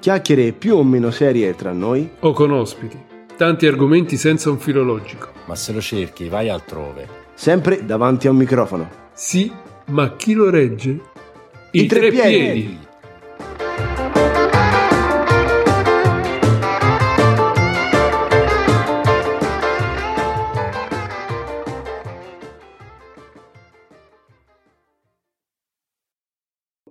[0.00, 2.98] Chiacchiere più o meno serie tra noi O con ospiti.
[3.36, 5.28] Tanti argomenti senza un filo logico.
[5.44, 7.06] Ma se lo cerchi, vai altrove.
[7.34, 8.88] sempre davanti a un microfono.
[9.12, 9.52] Sì,
[9.88, 11.00] ma chi lo regge?
[11.72, 12.78] I tre piedi.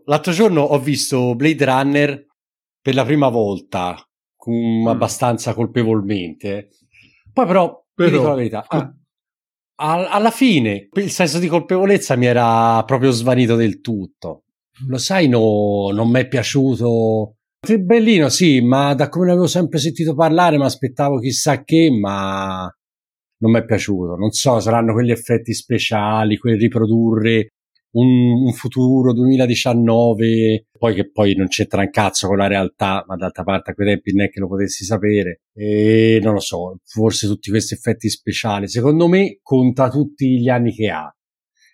[0.05, 2.27] L'altro giorno ho visto Blade Runner
[2.81, 3.95] per la prima volta,
[4.35, 4.87] com- Mm.
[4.87, 6.69] abbastanza colpevolmente.
[7.33, 8.93] Poi però, Però, dico la verità, ah,
[9.81, 14.43] al- alla fine il senso di colpevolezza mi era proprio svanito del tutto.
[14.87, 17.35] Lo sai, no, non mi è piaciuto.
[17.59, 21.89] È bellino, sì, ma da come ne avevo sempre sentito parlare mi aspettavo chissà che,
[21.91, 22.73] ma
[23.41, 24.15] non mi è piaciuto.
[24.15, 27.49] Non so, saranno quegli effetti speciali, quel riprodurre
[27.91, 33.15] un, un futuro 2019, poi che poi non c'entra un cazzo con la realtà, ma
[33.15, 35.41] d'altra parte a quei tempi non è che lo potessi sapere.
[35.53, 40.73] E non lo so, forse tutti questi effetti speciali, secondo me conta tutti gli anni
[40.73, 41.13] che ha.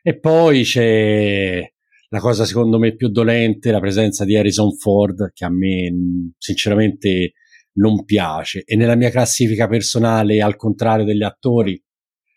[0.02, 1.61] E poi c'è
[2.09, 6.33] la cosa secondo me più dolente, la presenza di Harrison Ford, che a me mh,
[6.38, 7.33] sinceramente
[7.73, 8.63] non piace.
[8.66, 11.81] E nella mia classifica personale, al contrario degli attori,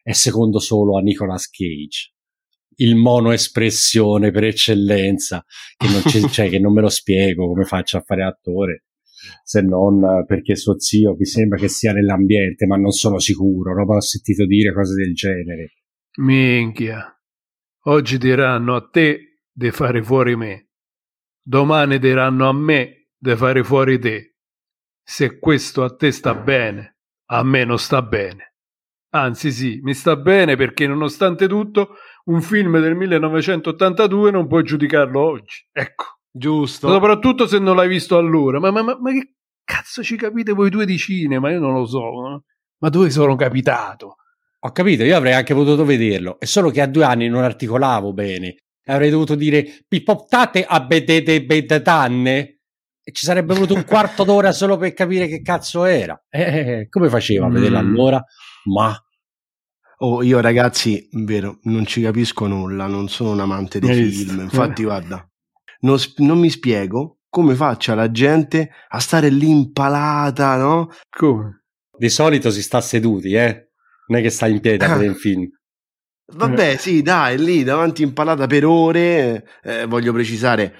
[0.02, 2.14] è secondo solo a Nicolas Cage.
[2.80, 5.44] Il mono espressione per eccellenza,
[5.76, 8.84] che non, ci- cioè, che non me lo spiego come faccio a fare attore,
[9.42, 13.84] se non perché suo zio mi sembra che sia nell'ambiente, ma non sono sicuro, no?
[13.84, 15.72] Ma ho sentito dire cose del genere.
[16.18, 17.12] Minchia.
[17.84, 20.68] Oggi diranno a te di fare fuori me.
[21.42, 24.36] Domani diranno a me di fare fuori te.
[25.02, 26.98] Se questo a te sta bene,
[27.30, 28.54] a me non sta bene.
[29.10, 31.94] Anzi sì, mi sta bene perché nonostante tutto
[32.28, 35.66] un film del 1982 non puoi giudicarlo oggi.
[35.72, 36.04] Ecco.
[36.30, 36.88] Giusto.
[36.88, 38.58] Soprattutto se non l'hai visto allora.
[38.60, 39.34] Ma, ma- ma- ma che
[39.64, 41.50] cazzo ci capite voi due di cinema?
[41.50, 41.98] Io non lo so.
[42.34, 42.40] eh.
[42.80, 44.16] Ma dove sono capitato?
[44.60, 48.12] Ho capito, io avrei anche potuto vederlo, è solo che a due anni non articolavo
[48.12, 48.56] bene.
[48.88, 52.58] Avrei dovuto dire pipoptate a bedete bedetanne
[53.02, 56.20] e ci sarebbe voluto un quarto d'ora solo per capire che cazzo era.
[56.28, 57.86] Eh, come faceva a vederlo Mm.
[57.86, 58.22] allora?
[58.64, 58.94] Ma
[60.00, 64.30] Oh, io ragazzi, vero, non ci capisco nulla, non sono un amante dei Hai visto?
[64.30, 64.40] film.
[64.42, 65.28] Infatti, guarda,
[65.80, 70.90] non, non mi spiego come faccia la gente a stare lì impalata, no?
[71.10, 71.54] Come?
[71.98, 73.70] di solito si sta seduti, eh?
[74.06, 75.48] Non è che sta in piedi a vedere un film.
[76.32, 79.44] Vabbè, sì, dai, lì davanti impalata per ore.
[79.64, 80.76] eh, voglio precisare,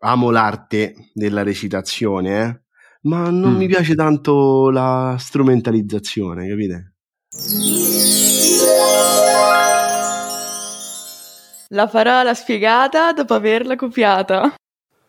[0.00, 2.62] amo l'arte della recitazione, eh,
[3.08, 3.56] ma non Mm.
[3.56, 6.96] mi piace tanto la strumentalizzazione, capite?
[11.72, 14.54] La parola spiegata dopo averla copiata.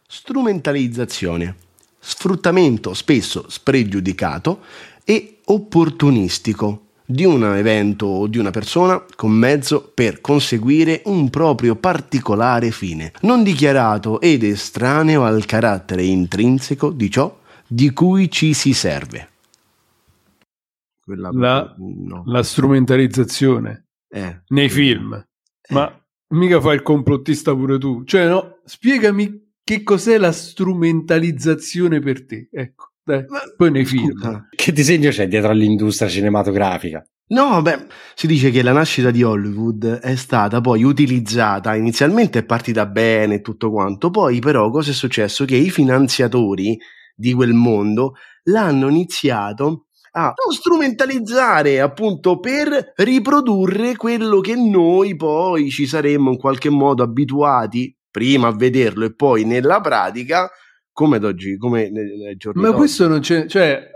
[0.06, 1.56] Strumentalizzazione,
[1.97, 4.59] sfruttamento spesso spregiudicato
[5.03, 11.75] e opportunistico di un evento o di una persona con mezzo per conseguire un proprio
[11.75, 17.35] particolare fine, non dichiarato ed estraneo al carattere intrinseco di ciò
[17.66, 19.28] di cui ci si serve.
[21.09, 22.24] Quella La- proprio- no.
[22.28, 24.44] La strumentalizzazione Eh.
[24.50, 25.20] nei film.
[25.70, 25.92] Ma
[26.30, 28.03] mica fai il complottista pure tu.
[28.03, 32.47] Cioè, no, spiegami che cos'è la strumentalizzazione per te.
[32.52, 33.25] Ecco, dai.
[33.28, 34.12] Ma- Poi nei film.
[34.12, 34.47] Scusa.
[34.56, 37.03] Che disegno c'è dietro all'industria cinematografica?
[37.31, 42.44] No, beh, si dice che la nascita di Hollywood è stata poi utilizzata, inizialmente è
[42.44, 45.46] partita bene e tutto quanto, poi però cosa è successo?
[45.46, 46.76] Che i finanziatori
[47.16, 48.16] di quel mondo
[48.46, 56.38] l'hanno iniziato a non strumentalizzare appunto per riprodurre quello che noi poi ci saremmo in
[56.38, 60.50] qualche modo abituati prima a vederlo e poi nella pratica
[60.91, 63.47] come ad oggi, come nei, nei giorni Ma questo non c'è.
[63.47, 63.90] Cioè,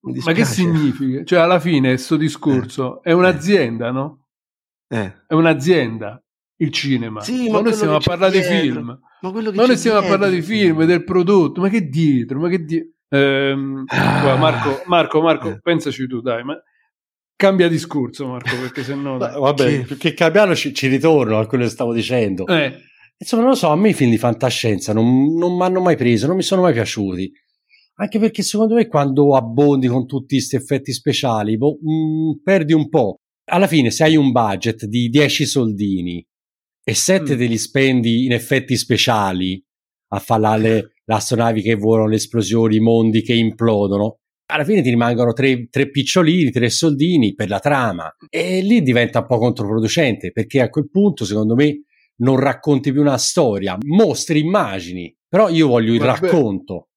[0.00, 1.24] ma che significa?
[1.24, 4.26] Cioè, alla fine, questo discorso è un'azienda, no?
[4.88, 5.22] Eh.
[5.26, 6.22] È un'azienda
[6.56, 7.22] il cinema.
[7.22, 9.00] Sì, ma, ma noi stiamo a parlare di film.
[9.22, 11.62] Ma quello che Ma noi stiamo a parlare di film, del prodotto.
[11.62, 12.38] Ma che dietro?
[12.38, 12.92] Ma che dietro?
[13.14, 14.36] Ehm, Ah.
[14.36, 15.60] Marco, Marco, Marco, Eh.
[15.60, 16.56] pensaci tu, dai, ma
[17.36, 19.16] cambia discorso, Marco, perché sennò.
[19.18, 22.46] Beh, Vabbè, Che- che cambiarlo ci, ci ritorno a quello che stavo dicendo.
[22.46, 22.80] Eh,
[23.16, 25.96] Insomma, non lo so, a me i film di fantascienza non, non mi hanno mai
[25.96, 27.30] preso, non mi sono mai piaciuti.
[27.98, 32.88] Anche perché secondo me quando abbondi con tutti questi effetti speciali, boh, mh, perdi un
[32.88, 33.20] po'.
[33.50, 36.26] Alla fine, se hai un budget di 10 soldini
[36.82, 37.38] e 7 Mm.
[37.38, 39.64] te li spendi in effetti speciali
[40.08, 44.90] a fare le astronavi che volano, le esplosioni, i mondi che implodono, alla fine ti
[44.90, 48.14] rimangono tre, tre picciolini, tre soldini per la trama.
[48.28, 51.84] E lì diventa un po' controproducente perché a quel punto, secondo me,
[52.16, 55.14] non racconti più una storia, mostri immagini.
[55.28, 56.20] Però io voglio il Vabbè.
[56.20, 56.88] racconto.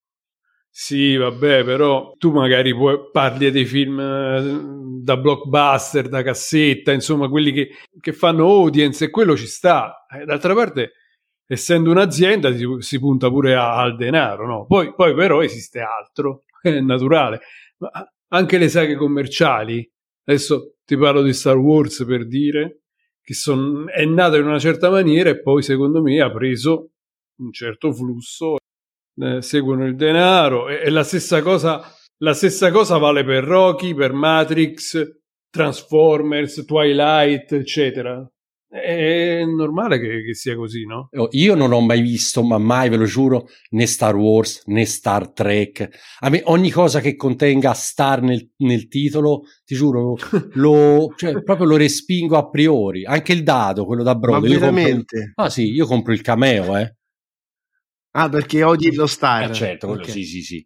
[0.69, 7.30] Sì, vabbè, però tu magari puoi- parli dei film eh, da blockbuster, da cassetta, insomma,
[7.30, 7.69] quelli che,
[8.00, 10.06] che fanno audience e quello ci sta.
[10.07, 10.92] Eh, D'altra parte,
[11.47, 14.65] essendo un'azienda, si, si punta pure a- al denaro, no?
[14.65, 17.41] Poi, poi però esiste altro, è naturale.
[17.77, 17.89] Ma
[18.29, 19.89] anche le saghe commerciali,
[20.25, 22.81] adesso ti parlo di Star Wars per dire,
[23.21, 26.91] che son- è nata in una certa maniera e poi secondo me ha preso
[27.39, 28.55] un certo flusso
[29.19, 31.81] eh, seguono il denaro e, e la stessa cosa
[32.19, 35.19] la stessa cosa vale per Rocky, per Matrix,
[35.51, 38.27] Transformers, Twilight, eccetera.
[38.69, 41.10] È normale che, che sia così, no?
[41.31, 45.31] Io non ho mai visto, ma mai ve lo giuro, né Star Wars né Star
[45.31, 45.88] Trek.
[46.19, 50.18] A me ogni cosa che contenga Star nel, nel titolo, ti giuro,
[50.56, 53.06] lo, cioè, proprio lo respingo a priori.
[53.06, 54.48] Anche il dado, quello da Ma brodo.
[54.48, 55.31] io compro- veramente?
[55.36, 56.96] Ah sì, io compro il cameo, eh.
[58.12, 59.50] Ah, perché odi lo star.
[59.50, 60.66] Eh, certo, quello sì, sì, sì.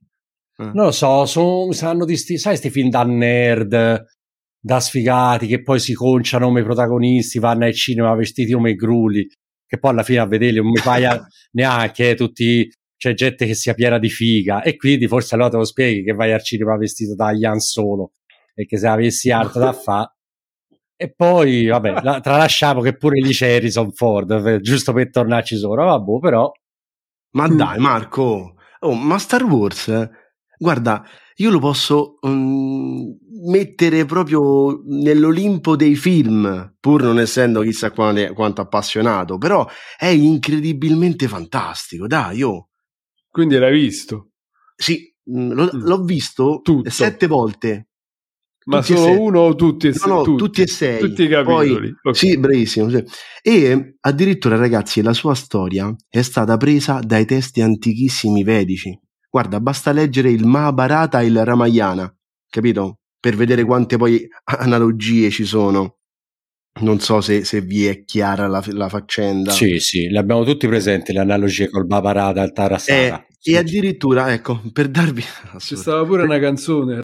[0.55, 0.71] Ah.
[0.73, 4.05] Non lo so, sono, saranno di sti, sai, sti film da nerd,
[4.61, 9.27] da sfigati, che poi si conciano come protagonisti, vanno al cinema vestiti come grulli,
[9.65, 11.19] che poi alla fine a vederli non mi paia
[11.53, 15.57] neanche, eh, tutti, c'è gente che sia piena di figa, e quindi forse allora te
[15.57, 18.11] lo spieghi che vai al cinema vestito da Ian Solo,
[18.53, 20.15] e che se avessi altro da fa...
[20.95, 25.57] E poi, vabbè, la- tralasciamo che pure lì c'è Harrison Ford, eh, giusto per tornarci
[25.57, 26.51] sopra, vabbè, però...
[27.33, 30.09] Ma dai, Marco, oh, ma Star Wars,
[30.57, 31.03] guarda,
[31.41, 33.09] io lo posso mm,
[33.49, 39.67] mettere proprio nell'Olimpo dei film, pur non essendo chissà quale- quanto appassionato, però
[39.97, 42.69] è incredibilmente fantastico, dai, oh.
[43.29, 44.31] Quindi l'hai visto.
[44.75, 45.81] Sì, mm, l'ho, Mm.
[45.85, 46.89] l'ho visto Tutto.
[46.89, 47.87] sette volte.
[48.63, 50.07] Ma Tutti solo uno o tutti e sei?
[50.07, 50.99] No, no, tutti, tutti e sei.
[50.99, 51.73] Tutti i capitoli.
[51.79, 52.15] Poi- Ok.
[52.15, 52.89] Sì, bravissimo.
[52.89, 53.03] sì.
[53.41, 58.95] E addirittura, ragazzi, la sua storia è stata presa dai testi antichissimi vedici.
[59.31, 62.13] Guarda, basta leggere il Mahabharata e il Ramayana,
[62.49, 62.97] capito?
[63.17, 65.99] Per vedere quante poi analogie ci sono.
[66.81, 69.51] Non so se, se vi è chiara la, la faccenda.
[69.51, 73.19] Sì, sì, le abbiamo tutti presenti le analogie col Babarata e il Tarasara.
[73.19, 73.51] Eh, Sì.
[73.53, 75.23] e addirittura, ecco, per darvi...
[75.57, 77.01] C'è stata pure una canzone.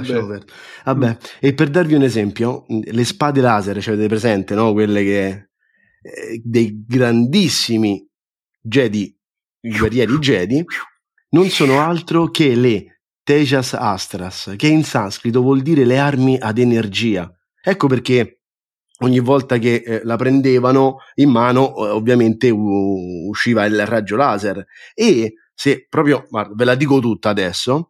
[0.00, 0.52] Lasciamo perdere.
[0.84, 4.72] Vabbè, e per darvi un esempio, le spade laser, cioè avete presente, no?
[4.72, 5.26] Quelle che
[6.02, 8.06] eh, dei grandissimi
[8.60, 9.16] Jedi,
[9.60, 10.64] guerrieri Jedi,
[11.30, 16.58] non sono altro che le Tejas Astras, che in sanscrito vuol dire le armi ad
[16.58, 17.30] energia.
[17.62, 18.40] Ecco perché
[19.02, 24.64] ogni volta che eh, la prendevano in mano, ovviamente u- usciva il raggio laser.
[24.94, 27.89] E se proprio, guarda, ve la dico tutta adesso,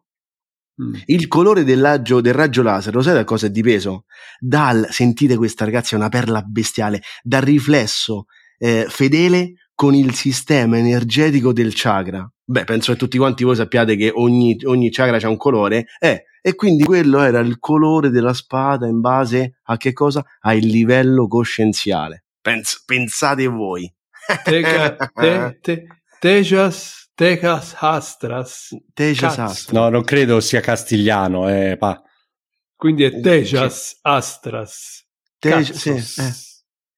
[0.81, 0.93] Mm.
[1.05, 4.05] il colore del raggio, del raggio laser, lo sai da cosa è dipeso?
[4.39, 8.25] Dal, sentite questa ragazzi, è una perla bestiale, dal riflesso
[8.57, 12.29] eh, fedele con il sistema energetico del chakra.
[12.43, 16.25] Beh, penso che tutti quanti voi sappiate che ogni, ogni chakra ha un colore, eh,
[16.41, 20.25] e quindi quello era il colore della spada in base a che cosa?
[20.41, 22.25] Al livello coscienziale.
[22.41, 23.91] Pens- pensate voi.
[24.43, 25.87] Teca- te- te-
[26.19, 28.75] Tejas Tejas Astras.
[28.95, 29.41] Tejas Cazzo.
[29.51, 29.79] Astra.
[29.79, 32.01] No, non credo sia castigliano, eh, pa.
[32.75, 35.05] Quindi è Tejas Astras.
[35.37, 35.97] Tej- Cazzo.
[35.99, 36.31] sì, eh.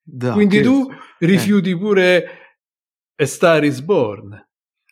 [0.02, 0.88] Da, Quindi che- tu
[1.20, 2.26] rifiuti pure
[3.22, 4.30] A Star is Born.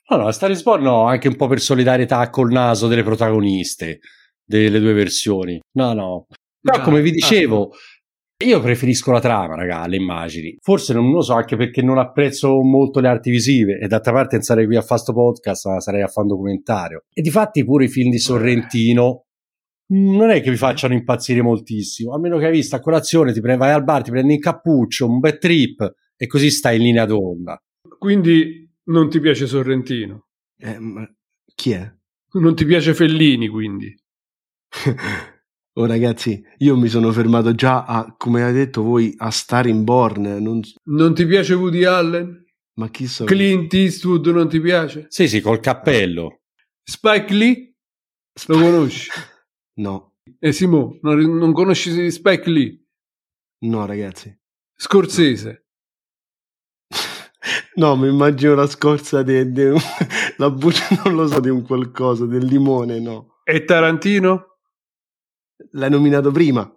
[0.09, 3.99] No, no, Star is Born no, anche un po' per solidarietà col naso delle protagoniste
[4.43, 5.57] delle due versioni.
[5.77, 6.25] No, no.
[6.59, 7.71] Però Ah, come vi ah, dicevo,
[8.43, 10.55] io preferisco la trama, raga, alle immagini.
[10.61, 14.35] Forse non lo so, anche perché non apprezzo molto le arti visive e d'altra parte
[14.35, 17.03] non sarei qui a fare sto podcast, ma sarei a fare un documentario.
[17.13, 19.25] E difatti pure i film di Sorrentino
[19.93, 23.41] non è che vi facciano impazzire moltissimo, a meno che hai visto a colazione, ti
[23.41, 26.83] pre- vai al bar, ti prendi un cappuccio, un bel trip e così stai in
[26.83, 27.57] linea d'onda.
[27.97, 30.27] Quindi non ti piace Sorrentino.
[30.57, 31.05] eh, ma
[31.53, 31.91] chi è?
[32.33, 33.93] Non ti piace Fellini, quindi.
[35.73, 39.83] Oh ragazzi, io mi sono fermato già a, come avete detto voi, a Star in
[39.85, 40.21] Born.
[40.41, 42.43] Non, Non ti piace Woody Allen?
[42.73, 43.25] ma chi so?
[43.25, 45.05] Clint Eastwood non ti piace?
[45.09, 46.41] Sì, sì, col cappello.
[46.83, 47.75] Spike Lee?
[48.47, 49.09] Lo conosci?
[49.73, 52.85] No, E Simo, non, non conosci Spike Lee?
[53.63, 54.37] no ragazzi.
[54.75, 55.67] Scorsese.
[57.75, 59.41] No, mi immagino la scorza di
[60.37, 63.39] la buccia, non lo so, di un qualcosa, del limone, no.
[63.45, 64.50] E Tarantino?
[65.71, 66.69] L'hai nominato prima.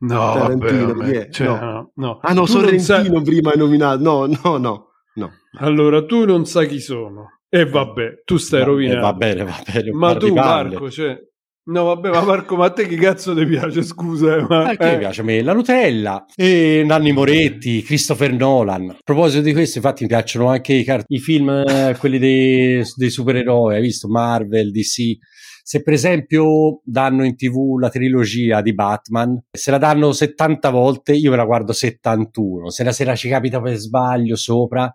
[0.00, 1.60] No, Tarantino, vabbè, perché- cioè, no.
[1.60, 2.18] no, no.
[2.22, 4.02] Ah no, Tu Sorrentino sai- prima hai nominato.
[4.02, 4.86] No, no, no.
[5.14, 5.30] no.
[5.58, 7.38] Allora, tu non sai chi sono.
[7.48, 9.00] E vabbè, tu stai Va- eh, rovinando.
[9.02, 9.92] Va bene, va bene.
[9.92, 10.32] Ma tu.
[10.34, 11.16] Marco, cioè...
[11.64, 14.34] No, vabbè, ma Marco, ma a te che cazzo ti piace, scusa?
[14.36, 14.74] eh, Ma...
[14.74, 14.92] Che eh.
[14.94, 15.42] mi piace a me?
[15.42, 18.90] La Nutella e Nanni Moretti, Christopher Nolan.
[18.90, 22.82] A proposito di questo, infatti, mi piacciono anche i, car- i film, eh, quelli dei,
[22.96, 23.76] dei supereroi.
[23.76, 25.16] Hai visto Marvel, DC?
[25.62, 31.12] Se per esempio danno in tv la trilogia di Batman, se la danno 70 volte,
[31.12, 32.70] io me la guardo 71.
[32.70, 34.92] Se la sera ci capita per sbaglio sopra,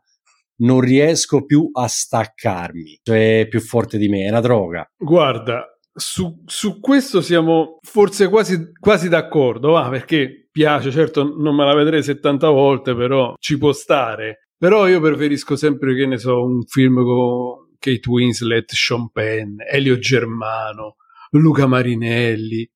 [0.58, 3.00] non riesco più a staccarmi.
[3.04, 4.86] Cioè, è più forte di me, è una droga.
[4.98, 11.66] Guarda, su, su questo siamo forse quasi, quasi d'accordo, va, perché piace, certo non me
[11.66, 14.50] la vedrei 70 volte, però ci può stare.
[14.58, 19.98] Però io preferisco sempre, che ne so, un film con Kate Winslet, Sean Penn, Elio
[20.00, 20.96] Germano,
[21.32, 22.70] Luca Marinelli,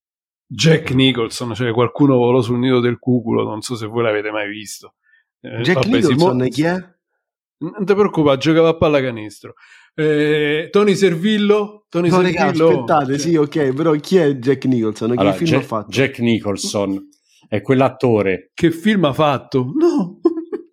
[0.45, 4.49] Jack Nicholson, cioè qualcuno volò sul nido del cuculo, non so se voi l'avete mai
[4.49, 4.95] visto.
[5.39, 6.75] Eh, Jack vabbè, Nicholson Simo- chi è?
[7.61, 9.53] Non ti preoccupare, giocava a pallacanestro.
[9.93, 11.85] Eh, Tony Servillo?
[11.89, 12.67] Tony No, Servillo?
[12.69, 15.11] aspettate, sì, ok, però chi è Jack Nicholson?
[15.11, 15.89] Che Allora, film Ja- ha fatto?
[15.89, 17.07] Jack Nicholson
[17.47, 19.71] è quell'attore Che film ha fatto?
[19.77, 20.19] No!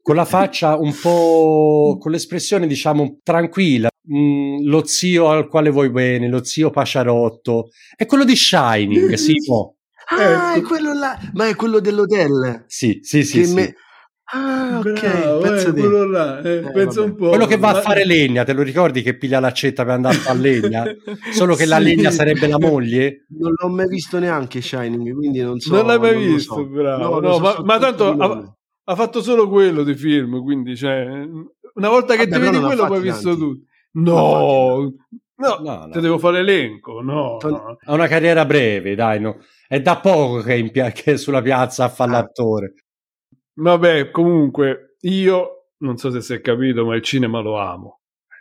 [0.08, 5.91] con la faccia un po' con l'espressione diciamo tranquilla Mm, lo zio al quale vuoi
[5.91, 9.75] bene lo zio Pasciarotto è quello di Shining Simo
[10.11, 10.59] Ah, Ecco.
[10.59, 12.65] è quello là, ma è quello dell'hotel.
[12.67, 13.53] sì sì sì, sì.
[13.55, 13.75] me-
[14.31, 17.00] Ah, ok, Bravo, pensa eh, quello là, eh, Eh, vabbè.
[17.00, 17.29] un po'.
[17.29, 20.19] quello che va a fare legna te lo ricordi che piglia l'accetta per andare a
[20.21, 20.85] fare legna
[21.33, 21.83] solo che la Sì.
[21.85, 25.75] legna sarebbe la moglie Non l'ho mai visto neanche Shining, quindi non so.
[25.75, 26.67] non l'hai mai lo visto, so.
[26.67, 27.21] bravo.
[27.21, 31.07] No, No, so ma, ma tanto ha, ha fatto solo quello di film, quindi cioè,
[31.75, 33.67] una volta che Vabbè, ti vedi non quello poi hai visto tutto.
[34.02, 34.81] No,
[35.37, 35.88] no, No, no.
[35.90, 37.37] te devo fare l'elenco, no.
[37.37, 39.38] Ha una carriera breve dai no.
[39.69, 42.14] è da poco che è, in pia- che sulla piazza a fare Ah.
[42.14, 42.75] l'attore
[43.55, 48.00] Vabbè, comunque, io non so se si è capito, ma il cinema lo amo.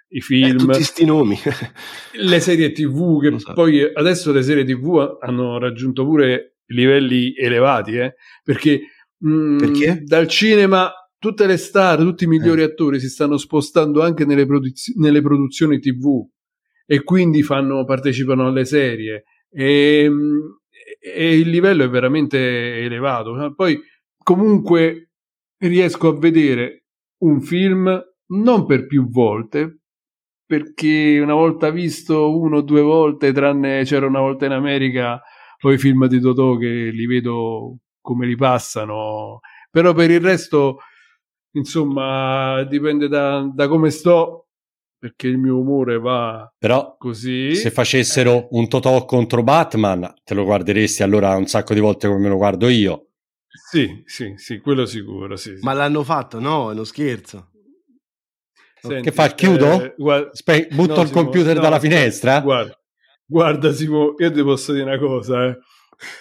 [0.09, 1.35] I Eh, film, tutti sti nomi.
[2.13, 3.53] le serie tv, che so.
[3.53, 8.15] poi adesso le serie tv hanno raggiunto pure livelli elevati, eh?
[8.43, 8.81] perché,
[9.25, 10.01] mm, Perché?
[10.03, 14.93] dal cinema tutte le star, tutti i migliori attori si stanno spostando anche nelle, produzi-
[14.97, 16.27] nelle produzioni tv
[16.85, 20.39] e quindi fanno, partecipano alle serie e, mm,
[20.99, 23.53] e il livello è veramente elevato.
[23.55, 23.79] Poi
[24.17, 25.11] comunque
[25.57, 26.85] riesco a vedere
[27.19, 29.79] un film non per più volte,
[30.45, 35.21] perché una volta visto uno o due volte, tranne c'era una volta in America,
[35.59, 40.77] poi i film di Totò che li vedo come li passano, però per il resto,
[41.57, 44.47] insomma, dipende da, da come sto,
[44.97, 47.53] perché il mio umore va però così.
[47.55, 52.19] se facessero un Totò contro Batman te lo guarderesti allora un sacco di volte come
[52.19, 53.09] me lo guardo io
[53.69, 55.55] Sì, sì, sì, quello sicuro, sì.
[55.55, 55.63] sì.
[55.63, 56.39] Ma l'hanno fatto?
[56.39, 57.51] No, è uno scherzo.
[58.79, 59.83] Senti, che fa, chiudo?
[59.83, 62.79] eh, guarda- Spe- butto No, il Simo, computer no, dalla finestra Guarda,
[63.25, 65.57] guarda Simo, io ti posso dire una cosa, eh,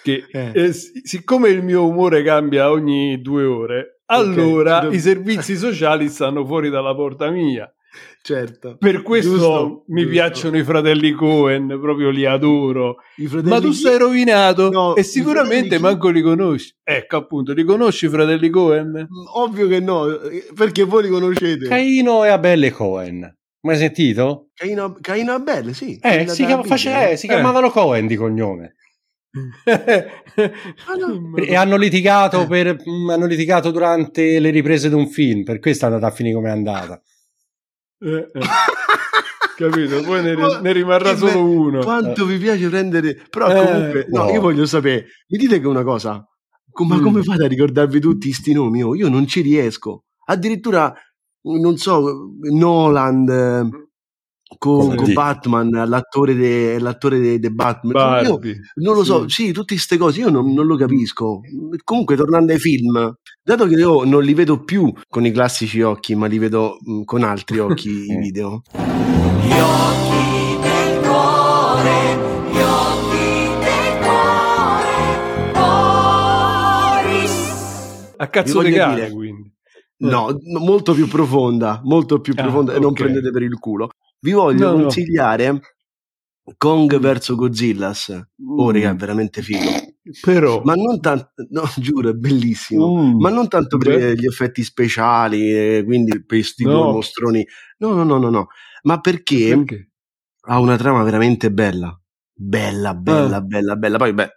[0.03, 0.51] che Eh.
[0.53, 6.09] eh, sic- siccome il mio umore cambia ogni due ore, allora do- i servizi sociali
[6.09, 7.71] stanno fuori dalla porta mia.
[8.21, 8.75] Certo.
[8.77, 10.11] Per questo Giusto, mi giusto.
[10.11, 12.97] piacciono i fratelli Cohen, proprio li adoro.
[13.15, 16.73] I fratelli Ma tu sei rovinato No, e sicuramente manco li conosci.
[16.83, 18.89] Ecco appunto, li conosci i fratelli Cohen?
[18.89, 21.67] Mm, Ovvio che no, eh, perché voi li conoscete.
[21.67, 24.49] Caino e Abelle Cohen mai sentito?
[24.53, 25.97] Caino, Caino Abel, sì.
[26.01, 27.07] Eh, si, chiama- face- no?
[27.07, 28.69] eh, si chiamavano Cohen di cognome no.
[31.35, 35.85] E hanno litigato, per, mh, hanno litigato durante le riprese di un film per questo
[35.85, 37.01] è andata a finire come è andata
[37.99, 38.39] Eh, eh.
[39.57, 40.01] Capito?
[40.03, 41.79] Poi ne, ne rimarrà che solo uno.
[41.79, 43.19] Quanto vi piace prendere...
[43.27, 44.29] Però Eh, comunque, no, no.
[44.31, 46.23] io voglio sapere, mi dite che una cosa,
[46.71, 47.01] co- ma Mm.
[47.01, 48.83] come fate a ricordarvi tutti sti nomi?
[48.83, 50.03] Oh, io non ci riesco.
[50.25, 50.93] Addirittura,
[51.41, 53.86] non so, Nolan eh,
[54.57, 55.13] con, con di?
[55.13, 58.23] Batman, l'attore de, l'attore de, de Batman.
[58.25, 58.39] Io
[58.75, 59.45] non lo so, Sì.
[59.47, 61.41] sì, tutte queste cose io non, non lo capisco.
[61.83, 63.13] Comunque, tornando ai film,
[63.43, 67.01] dato che io non li vedo più con i classici occhi, ma li vedo mm,
[67.03, 68.21] con altri occhi i Mm.
[68.21, 72.15] video, Gli occhi del cuore,
[72.51, 75.51] gli occhi del cuore,
[77.07, 78.13] Boris.
[78.17, 79.51] A cazzo di cane, dire- quindi.
[79.99, 82.99] No, no, molto più profonda, molto più Ah, profonda e non ok.
[82.99, 83.89] prendete per il culo.
[84.27, 84.81] Vi voglio No, no.
[84.81, 85.61] consigliare
[86.57, 87.93] Kong vs Godzilla.
[88.57, 88.73] Oh, Mm.
[88.73, 89.69] raga, è veramente figo.
[90.21, 93.01] Però, Ma non tanto, no, giuro, è bellissimo.
[93.03, 93.19] Mm.
[93.21, 94.15] Ma non tanto per Beh.
[94.15, 96.91] gli effetti speciali, eh, quindi per questi No.
[96.91, 97.45] mostroni.
[97.77, 98.47] No, no, no, no, no.
[98.83, 99.91] Ma perché, perché?
[100.47, 101.97] ha una trama veramente bella.
[102.33, 103.41] Bella, bella, Ah.
[103.41, 103.97] bella, bella.
[103.97, 104.29] Poi, beh,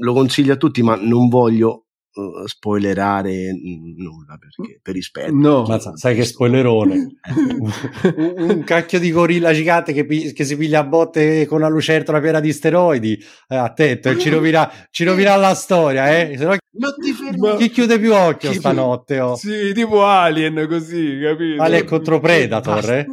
[0.00, 1.85] lo consiglio a tutti, ma non voglio
[2.16, 3.52] eh, spoilerare
[3.96, 5.34] nulla perché, per rispetto.
[5.34, 5.64] No.
[5.64, 7.18] Ma sa- sai che spoilerone.
[8.16, 11.68] un, un cacchio di gorilla gigante che, pi- che si piglia a botte con una
[11.68, 13.18] lucertola piena di steroidi.
[13.48, 16.36] Eh, attento, eh, ci, rovina, ci rovina la storia, eh.
[16.38, 17.38] Se no Ma ti fermi?
[17.38, 19.20] Ma- chi chiude più occhio Chi- stanotte?
[19.20, 19.36] Oh.
[19.36, 21.62] Sì, tipo Alien così, capito?
[21.62, 23.06] Alien contro Predator, eh?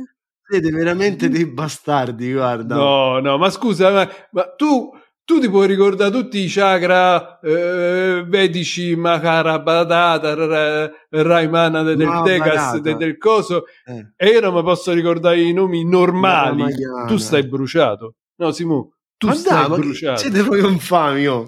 [0.46, 2.76] Siete veramente dei bastardi, guarda.
[2.76, 4.92] No, no, ma scusa, ma, ma tu,
[5.25, 12.08] tu ti puoi ricordare tutti i chakra eh, vedici, Makara, Badata, Ra- Raimana de- del
[12.08, 14.13] Ma Tegas, de- del coso, Eh.
[14.18, 16.65] e io non mi posso ricordare i nomi normali.
[17.08, 18.15] Tu stai bruciato.
[18.36, 20.20] No, Simo, tu Ma stai bruciato.
[20.20, 21.48] siete proprio infami, oh.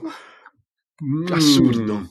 [1.03, 1.25] Mm.
[1.31, 2.09] Assurdo.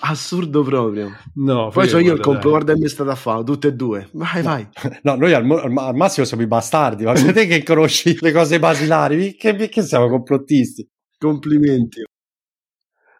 [0.00, 1.12] Assurdo proprio.
[1.34, 2.40] No, Poi so io il dai.
[2.40, 4.08] guarda che mi è stato a fare, tutte e due.
[4.14, 4.66] Vai, vai.
[5.02, 8.16] No, noi al, al ma- al massimo siamo i bastardi, ma sei te che conosci
[8.18, 9.36] le cose basilari?
[9.36, 10.88] Che, che siamo complottisti?
[11.28, 12.04] Complimenti.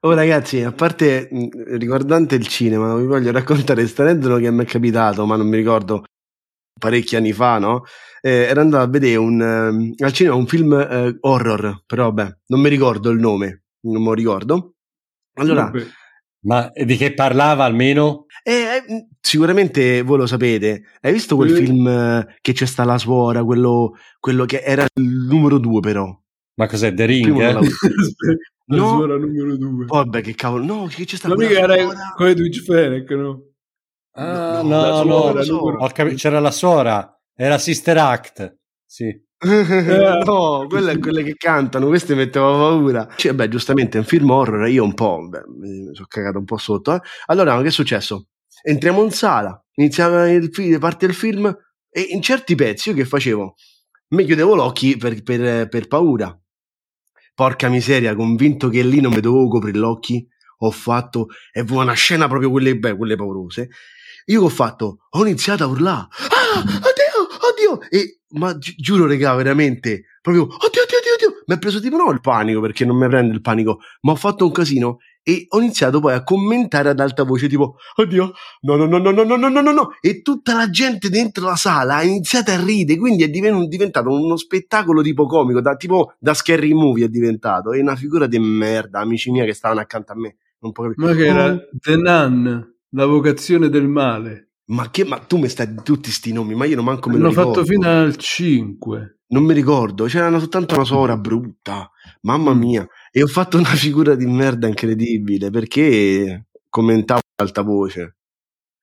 [0.01, 4.63] Oh ragazzi, a parte mh, riguardante il cinema, vi voglio raccontare questo aneddoto che mi
[4.65, 6.05] è capitato, ma non mi ricordo
[6.79, 7.85] parecchi anni fa, no?
[8.21, 12.37] Eh, ero andato a vedere un, ehm, al cinema un film eh, horror, però vabbè,
[12.49, 14.75] non mi ricordo il nome, non me lo ricordo.
[15.39, 15.73] Allora.
[16.47, 18.27] Ma di che parlava almeno?
[18.43, 18.53] Eh,
[18.87, 20.83] eh, sicuramente voi lo sapete.
[21.01, 21.65] Hai visto quel Eh.
[21.65, 26.15] film eh, che c'è sta la suora, quello, quello che era il numero due, però?
[26.57, 27.39] Ma cos'è, The Ring?
[27.41, 27.53] eh?
[28.67, 28.89] La No.
[28.89, 29.85] suora numero due.
[29.85, 30.65] Vabbè, che cavolo.
[30.65, 32.13] No, che c'è sta Ma quella mica era suora.
[32.17, 33.43] con i Twitch Fennec, no?
[34.13, 38.57] Ah, No, no, la no, Ho capi- c'era la suora, era Sister Act.
[38.87, 39.23] Sì.
[40.25, 43.07] no, quelle è quelle che cantano, queste mettevano paura.
[43.17, 46.45] Cioè, beh, giustamente è un film horror, io un po', beh, mi sono cagato un
[46.45, 46.95] po' sotto.
[46.95, 47.01] eh.
[47.27, 48.29] Allora, che è successo?
[48.63, 51.55] Entriamo in sala, iniziava il film, parte il film
[51.91, 53.55] e in certi pezzi io che facevo?
[54.15, 56.35] Mi chiudevo l'occhio per, per- per paura.
[57.35, 60.27] Porca miseria, convinto che lì non mi dovevo coprire gli occhi,
[60.59, 61.29] ho fatto,
[61.67, 63.69] fu una scena proprio quelle, beh, quelle paurose.
[64.27, 65.07] Io ho fatto?
[65.11, 66.07] Ho iniziato a urlare.
[66.11, 67.89] Ah, oddio, oddio!
[67.91, 71.43] E, ma gi- giuro, regà, veramente, proprio, oddio, oddio, oddio, oddio!
[71.47, 74.17] Mi ha preso tipo no il panico, perché non mi prende il panico, ma ho
[74.17, 78.77] fatto un casino e ho iniziato poi a commentare ad alta voce, tipo, oddio, no,
[78.77, 79.89] no, no, no, no, no, no, no, no, no!
[80.01, 84.11] E tutta la gente dentro la sala ha iniziato a ridere, quindi è diven- diventato
[84.11, 88.39] uno spettacolo tipo comico, da, tipo da scary movie è diventato, e una figura di
[88.39, 90.37] merda, amici miei che stavano accanto a me.
[90.61, 91.07] Non può capire.
[91.09, 94.51] Ma che era Oh, The Nun, la vocazione del male.
[94.67, 97.17] ma che, ma tu mi stai di tutti sti nomi, ma io non manco me
[97.17, 97.53] lo Hanno ricordo.
[97.55, 99.19] fatto fino al 5.
[99.27, 101.91] Non mi ricordo, c'era soltanto una sora brutta,
[102.23, 102.59] mamma Mm.
[102.59, 102.87] mia.
[103.17, 108.17] E ho fatto una figura di merda incredibile perché commentavo ad alta voce.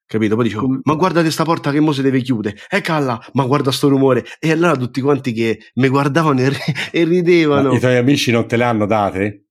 [0.05, 0.35] Capito?
[0.35, 2.55] Poi dicevo, ma guarda questa porta che mo si deve chiudere.
[2.69, 4.23] E calla, ma guarda sto rumore.
[4.39, 6.57] E allora tutti quanti che mi guardavano e, ri-
[6.91, 7.71] e ridevano.
[7.71, 9.47] Ma I tuoi amici non te le hanno date?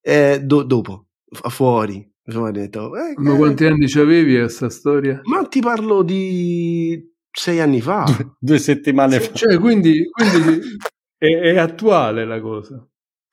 [0.00, 1.06] Eh, do- dopo,
[1.42, 2.04] a fuori.
[2.24, 5.20] Detto, eh, Ma eh, quanti anni c'avevi a sta storia?
[5.24, 8.04] ma ti parlo di sei anni fa.
[8.38, 9.32] Due settimane fa.
[9.32, 10.60] Cioè, quindi, quindi
[11.18, 12.84] è, è attuale la cosa.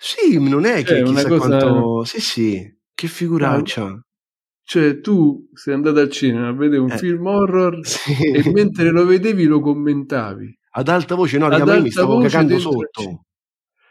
[0.01, 2.03] Sì, non è che una chissà cosa- quanto...
[2.05, 3.99] Sì, sì, che figuraccia.
[4.63, 6.97] Cioè, tu sei andato al cinema a vedere un Eh.
[6.97, 8.13] film horror Sì.
[8.33, 10.57] e mentre lo vedevi lo commentavi.
[10.71, 13.01] Ad alta voce, no, Ad ma io mi alta stavo cagando dentro sotto.
[13.01, 13.21] cinema.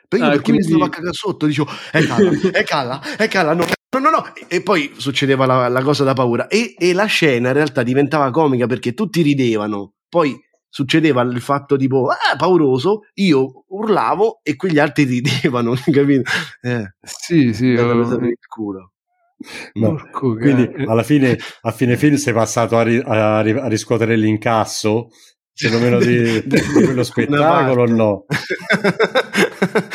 [0.09, 3.17] Per io Ah, perché quindi- mi stavo a cagare sotto, dicevo, e calla, e calla,
[3.19, 4.25] e calla, no, no, no, no.
[4.47, 6.47] E poi succedeva la, la cosa da paura.
[6.49, 9.93] E, e la scena in realtà diventava comica perché tutti ridevano.
[10.09, 10.35] Poi
[10.69, 16.31] succedeva il fatto tipo, ah, pauroso, io urlavo e quegli altri ridevano, capito?
[16.63, 17.75] Eh, Sì, sì.
[17.75, 18.93] per il culo.
[19.75, 19.91] No.
[19.95, 20.85] porco Quindi cane.
[20.87, 25.11] alla fine, a fine film sei passato a, ri- a ri- a riscuotere l'incasso,
[25.55, 28.25] perlomeno di, di quello spettacolo no?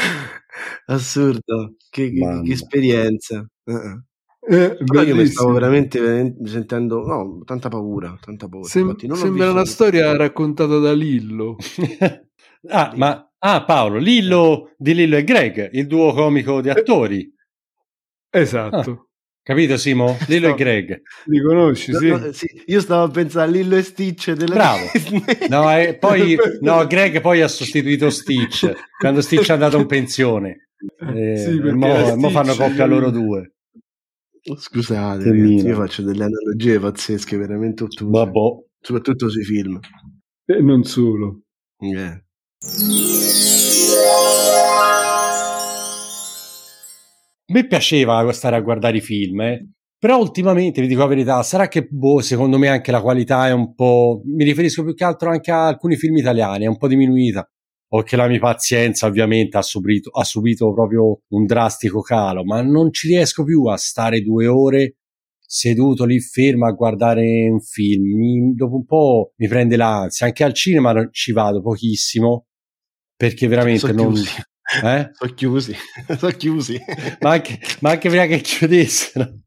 [0.86, 3.46] Assurdo, che, che- che esperienza.
[3.66, 4.02] Eh,
[4.46, 8.68] Eh, Però io mi stavo veramente, sentendo, no, tanta paura, tanta paura.
[8.68, 11.56] Sem- Infatti sembra una storia raccontata da Lillo.
[12.70, 17.34] ah, ma ah, Paolo, Lillo di Lillo e Greg, il duo comico di attori.
[18.30, 19.08] Esatto.
[19.42, 20.18] Capito, Simo?
[20.28, 21.02] Lillo e Greg.
[21.26, 22.08] Li conosci, No, sì.
[22.08, 24.86] no, sì, Io stavo a pensare a Lillo e Stitch della Bravo.
[25.50, 30.70] No, e poi no, Greg poi ha sostituito Stitch quando Stitch è andato in pensione.
[31.14, 33.54] Eh, Sì, mo, mo fanno coppia loro due.
[34.46, 38.12] Scusate, ragazzi, io faccio delle analogie pazzesche, veramente ottuse.
[38.12, 38.40] Vabbè.
[38.80, 39.80] Soprattutto sui film.
[40.46, 41.44] E non solo.
[41.80, 42.24] Eh.
[47.54, 49.70] me piaceva stare a guardare i film, eh.
[49.98, 53.52] Però ultimamente, vi dico la verità, sarà che boh, secondo me anche la qualità è
[53.52, 54.22] un po'.
[54.26, 57.48] Mi riferisco più che altro anche a alcuni film italiani, è un po' diminuita.
[57.96, 62.62] O che la mia pazienza, ovviamente, ha subito, ha subito proprio un drastico calo, ma
[62.62, 64.96] non ci riesco più a stare due ore
[65.46, 68.18] seduto lì fermo a guardare un film.
[68.18, 70.26] Mi- dopo un po' mi prende l'ansia.
[70.26, 72.48] Anche al cinema ci vado pochissimo
[73.16, 74.14] perché veramente Sono non.
[74.14, 74.42] chiusi.
[74.84, 75.10] Eh?
[75.12, 75.76] Sono chiusi,
[76.18, 76.80] sono chiusi.
[77.20, 79.43] Ma, anche, ma anche prima che chiudessero.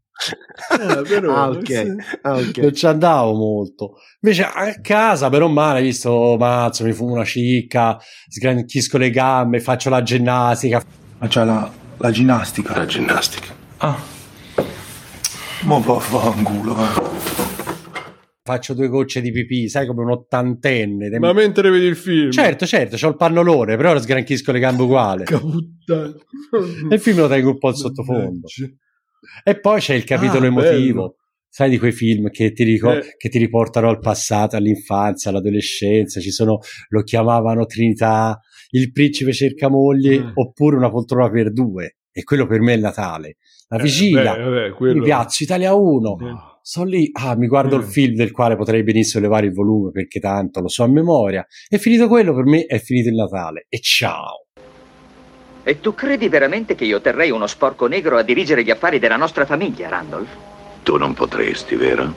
[0.73, 1.67] Eh, però, ah, ok.
[1.67, 1.95] sì.
[2.23, 2.57] Ah, ok.
[2.59, 3.95] non ci andavo molto.
[4.21, 7.99] Invece a casa, però male, visto, mazzo, mi fumo una cicca,
[8.29, 10.83] sgranchisco le gambe, faccio la ginnastica.
[11.19, 12.77] Ma c'è la, la ginnastica.
[12.77, 13.55] La ginnastica.
[13.79, 14.15] Ah.
[15.63, 17.15] Mo va fanculo, va.
[18.43, 21.19] Faccio due gocce di pipì, sai come un ottantenne.
[21.19, 22.31] Ma mentre vedi il film.
[22.31, 25.25] Certo, certo, c'ho il pannolone, però sgranchisco le gambe uguale.
[25.25, 26.15] Porca puttana.
[26.89, 28.47] E il film lo tengo un po' al sottofondo.
[29.45, 31.01] E poi c'è il capitolo Ah, emotivo.
[31.01, 31.17] bello.
[31.49, 33.15] Sai di quei film che ti, ricor- Eh.
[33.17, 36.21] che ti riportano al passato, all'infanzia, all'adolescenza.
[36.21, 36.59] Ci sono,
[36.89, 38.39] lo chiamavano Trinità,
[38.71, 40.31] il principe cerca moglie, Eh.
[40.35, 41.97] oppure una poltrona per due.
[42.12, 43.37] E quello per me è Natale.
[43.69, 46.17] La vigilia, Eh, beh, quello- mi piazzo Italia 1.
[46.21, 46.55] Eh.
[46.62, 47.79] Sono lì, ah, mi guardo Eh.
[47.79, 51.47] il film del quale potrei benissimo levare il volume perché tanto lo so a memoria.
[51.69, 53.67] E finito quello, per me è finito il Natale.
[53.69, 54.46] E ciao.
[55.69, 59.17] E tu credi veramente che io terrei uno sporco negro a dirigere gli affari della
[59.17, 60.29] nostra famiglia, Randolph?
[60.85, 62.15] Tu non potresti, vero?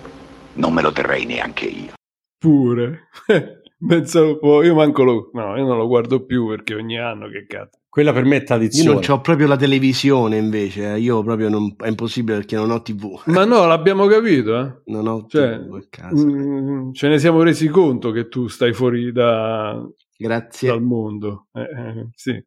[0.54, 1.94] Non me lo terrei neanche io.
[2.38, 3.08] Pure.
[3.88, 5.32] Pensavo, po', io manco lo...
[5.34, 7.80] No, io non lo guardo più perché ogni anno che cazzo.
[7.90, 9.00] Quella per me è Io tradizione.
[9.00, 11.00] non ho proprio la televisione invece, eh.
[11.00, 13.20] io proprio non, è impossibile perché non ho tv.
[13.34, 14.82] Ma no, l'abbiamo capito, eh.
[14.92, 16.24] Non ho Cioè, tv a casa.
[16.24, 19.82] mm, ce ne siamo resi conto che tu stai fuori da-
[20.16, 20.70] Grazie.
[20.70, 21.48] dal mondo.
[21.54, 22.44] Eh, eh, sì.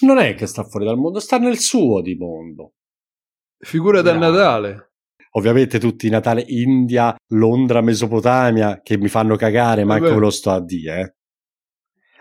[0.00, 2.74] Non è che sta fuori dal mondo, sta nel suo di mondo.
[3.58, 4.36] Figura da Bravo.
[4.36, 4.92] Natale.
[5.32, 10.06] Ovviamente tutti i Natale India, Londra, Mesopotamia che mi fanno cagare, ma Vabbè.
[10.06, 11.00] anche ve lo sto a dire.
[11.00, 11.14] Eh.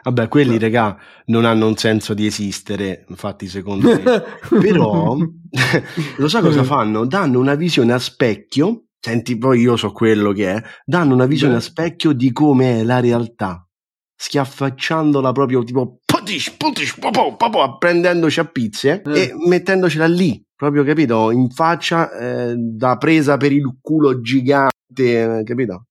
[0.04, 4.02] Vabbè, quelli, regà, non hanno un senso di esistere, infatti, secondo me.
[4.60, 5.16] Però,
[6.18, 7.06] lo sai cosa fanno?
[7.06, 11.54] Danno una visione a specchio, senti, poi io so quello che è, danno una visione
[11.54, 11.60] Beh.
[11.60, 13.68] a specchio di come è la realtà,
[14.16, 15.99] schiaffacciandola proprio tipo,
[16.30, 19.20] putish, putish, popò, popò, prendendoci a pizze Eh.
[19.20, 25.44] e mettendocela lì, proprio, capito, in faccia, eh, da presa per il culo gigante, eh,
[25.44, 25.86] capito?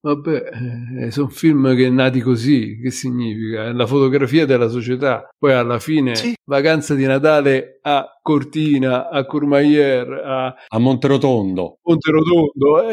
[0.00, 0.42] Vabbè,
[1.06, 3.66] eh, sono film che nati così, che significa?
[3.68, 5.26] È la fotografia della società.
[5.38, 6.34] Poi alla fine, Sì.
[6.44, 11.78] vacanza di Natale a Cortina, a Courmayeur, a A Monterotondo.
[11.80, 12.88] Ponte Rotondo,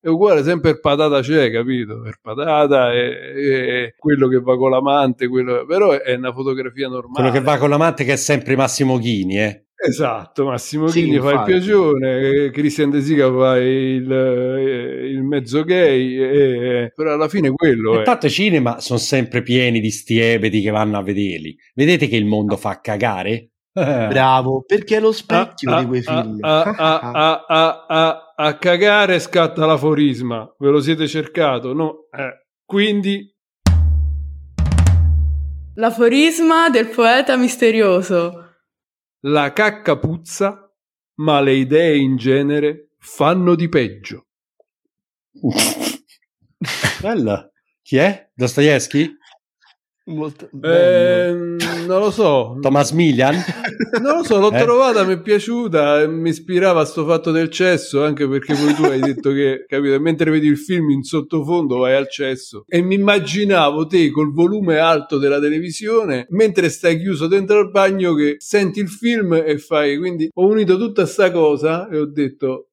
[0.00, 2.00] è, uguale sempre per patata c'è, capito?
[2.00, 7.12] Per patata è, è quello che va con l'amante, quello, però è una fotografia normale.
[7.14, 9.64] Quello che va con l'amante che è sempre Massimo Ghini, eh.
[9.82, 15.22] Esatto, Massimo Sì, Ghini fa il piacione, eh, Christian De Sica fa il, eh, il
[15.22, 18.04] mezzo gay, eh, però alla fine quello E è.
[18.04, 21.56] tanto i cinema sono sempre pieni di sti ebeti che vanno a vederli.
[21.74, 23.52] Vedete che il mondo fa cagare?
[23.72, 26.38] Bravo, perché è lo specchio Ah, di quei ah, film.
[26.42, 32.08] ah, ah, ah, ah, ah, a cagare scatta l'aforisma, ve lo siete cercato, no?
[32.10, 33.30] Eh, quindi
[35.74, 38.46] L'aforisma del poeta misterioso.
[39.24, 40.72] la cacca puzza,
[41.16, 44.28] ma le idee in genere fanno di peggio.
[47.02, 47.46] Bella.
[47.82, 48.30] Chi è?
[48.34, 49.16] Dostoevsky?
[50.06, 50.48] Molto.
[50.62, 53.34] Ehm, non lo so, Thomas Milian?
[54.02, 54.58] non lo so, l'ho Eh?
[54.60, 58.82] trovata, mi è piaciuta, mi ispirava a sto fatto del cesso, anche perché poi tu
[58.84, 62.94] hai detto che, capito, mentre vedi il film in sottofondo vai al cesso e mi
[62.96, 68.80] immaginavo te col volume alto della televisione mentre stai chiuso dentro al bagno che senti
[68.80, 72.69] il film e fai, quindi ho unito tutta sta cosa e ho detto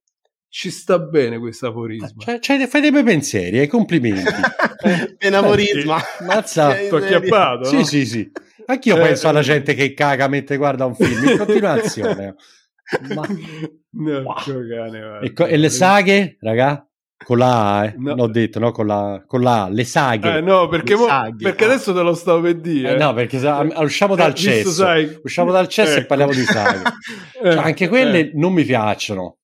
[0.49, 2.09] ci sta bene questo aforisma.
[2.17, 4.23] Cioè, cioè, fai dei bei pensieri, eh, complimenti.
[5.17, 5.97] Enamorisma.
[6.25, 6.71] Mazza.
[6.73, 7.83] Sei T'ho acchiappato, Sì, no?
[7.83, 8.31] sì, sì.
[8.65, 9.43] Anch'io Eh, penso alla eh.
[9.43, 12.35] gente che caga mentre guarda un film in continuazione.
[13.13, 13.27] Ma-
[13.99, 14.35] No, Wow.
[14.69, 15.19] cane.
[15.23, 16.81] E, co- e le saghe, raga?
[17.23, 17.95] Con la A, eh?
[17.97, 18.13] No.
[18.15, 18.71] L'ho detto, no?
[18.71, 20.37] Con la, con la A, le saghe.
[20.37, 21.67] Eh, no, perché, mo- saghe, perché ah.
[21.67, 22.93] adesso te lo stavo per dire.
[22.93, 24.69] Eh, no, perché sa- usciamo dal Eh, cesso.
[24.69, 26.07] sai- Usciamo dal cesso e Ecco.
[26.07, 26.81] parliamo di saghe.
[27.43, 28.31] Eh, Cioè, anche quelle eh.
[28.35, 29.37] non mi piacciono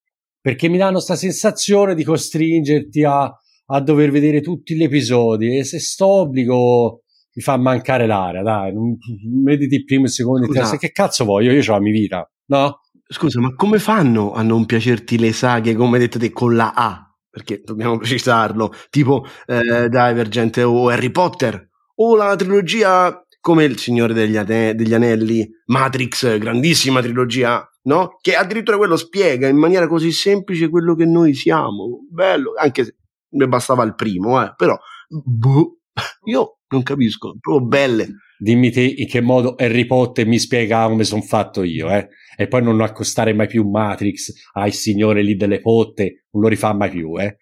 [0.43, 5.63] perché mi danno sta sensazione di costringerti a, a dover vedere tutti gli episodi e
[5.63, 7.03] se sto obbligo
[7.33, 8.97] mi fa mancare l'aria, dai, non,
[9.41, 10.59] mediti il primo, il secondo, il Scusa.
[10.59, 11.53] terzo, che cazzo voglio?
[11.53, 12.81] Io ho la mia vita, no?
[13.07, 17.09] Scusa, ma come fanno a non piacerti le saghe, come detto te, con la A?
[17.29, 24.13] Perché dobbiamo precisarlo, tipo eh, Divergent o Harry Potter, o la trilogia come Il Signore
[24.13, 28.17] degli, Ane- degli Anelli, Matrix, grandissima trilogia, no?
[28.21, 32.05] Che addirittura quello spiega in maniera così semplice quello che noi siamo.
[32.09, 32.95] Bello, anche se
[33.31, 35.77] mi bastava il primo, eh, però boh,
[36.25, 38.07] io non capisco, proprio belle.
[38.37, 42.09] Dimmi te in che modo Harry Potter mi spiega come sono fatto io, eh?
[42.35, 46.73] E poi non accostare mai più Matrix al signore lì delle potte, non lo rifà
[46.73, 47.37] mai più, eh?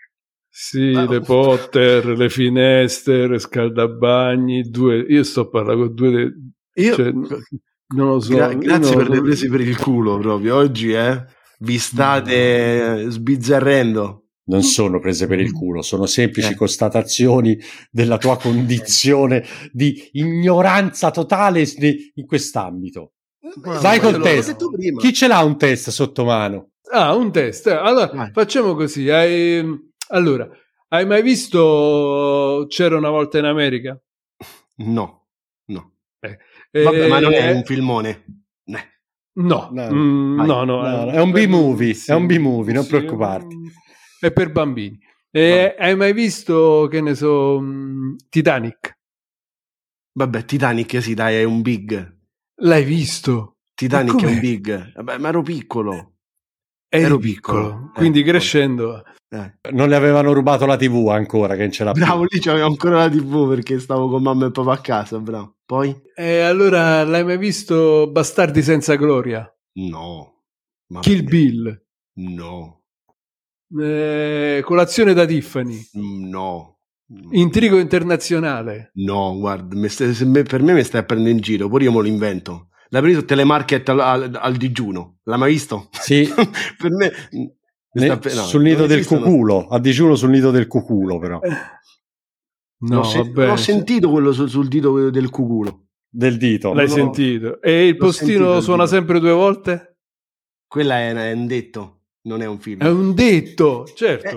[0.53, 1.21] Sì, Ah, le.
[1.21, 4.97] Potter, le finestre, scaldabagni, due...
[5.07, 6.11] Io sto parlando con due...
[6.11, 6.33] de-
[6.83, 7.11] Io, Cioè,
[7.95, 8.33] non lo so.
[8.35, 11.23] gra- grazie non per lo- le prese per il culo proprio oggi, eh?
[11.59, 14.17] Vi state sbizzarrendo.
[14.43, 16.55] Non sono prese per il culo, sono semplici Eh.
[16.55, 17.57] constatazioni
[17.91, 21.63] della tua condizione di ignoranza totale
[22.15, 23.13] in quest'ambito.
[23.61, 24.55] Vai Ma te col test.
[24.97, 26.71] Chi ce l'ha un test sotto mano?
[26.91, 27.67] Ah, un test.
[27.67, 28.31] Allora, Vai.
[28.33, 29.09] facciamo così.
[29.09, 29.63] Hai...
[30.09, 30.49] Allora,
[30.89, 33.97] hai mai visto C'era una volta in America?
[34.77, 35.27] No,
[35.65, 35.93] no.
[36.19, 36.37] Eh,
[36.71, 38.23] Vabbè, ma non è un filmone.
[38.65, 38.89] Eh.
[39.33, 39.93] No, No.
[39.93, 43.57] Mm, no, no, No, è un B-movie, è un B-movie, non sì, preoccuparti.
[44.19, 44.99] È per bambini.
[45.29, 48.97] E hai mai visto, che ne so, mm, Titanic?
[50.13, 52.17] Vabbè, Titanic sì, dai, è un big.
[52.63, 53.59] L'hai visto?
[53.73, 54.93] Titanic è un big.
[54.93, 56.15] Vabbè, ma ero piccolo.
[56.93, 57.91] Ero piccolo, piccolo.
[57.95, 59.03] quindi Eh, crescendo.
[59.29, 59.53] Eh.
[59.71, 61.93] Non le avevano rubato la TV ancora, che ce l'ha.
[61.93, 65.55] Bravo, lì c'avevo ancora la TV perché stavo con mamma e papà a casa, bravo.
[65.65, 65.95] Poi?
[66.13, 69.49] E allora l'hai mai visto Bastardi senza gloria?
[69.75, 70.41] No.
[70.87, 71.81] Ma Kill Bill?
[72.15, 72.81] No.
[73.79, 75.79] Eh, colazione da Tiffany?
[75.93, 76.79] No.
[77.31, 78.91] Intrigo internazionale?
[78.95, 82.01] No, guarda, stai- se me- per me mi stai prendendo in giro, pure io me
[82.01, 82.67] lo invento.
[82.93, 85.87] L'hai preso telemarket al, al- al digiuno, l'hai mai visto?
[85.91, 86.27] Sì,
[86.77, 87.11] per me...
[87.93, 91.39] ne- sta no, sul nido del cuculo, a digiuno sul nido del cuculo però,
[92.83, 93.45] No, l'ho, se- vabbè.
[93.47, 95.85] l'ho sentito quello sul, sul dito del cuculo.
[96.09, 96.73] del dito.
[96.73, 96.93] L'hai no.
[96.93, 97.61] sentito.
[97.61, 99.97] E il postino suona sempre due volte?
[100.67, 102.79] Quella è, è un detto, non è un film.
[102.81, 104.27] È un detto, certo.